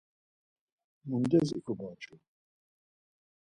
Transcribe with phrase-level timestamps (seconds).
[1.09, 2.13] Mundes ikomocu?